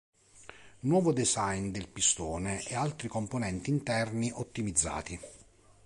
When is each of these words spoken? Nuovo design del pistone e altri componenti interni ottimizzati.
Nuovo 0.79 1.13
design 1.13 1.69
del 1.69 1.87
pistone 1.87 2.63
e 2.63 2.73
altri 2.73 3.07
componenti 3.07 3.69
interni 3.69 4.31
ottimizzati. 4.33 5.19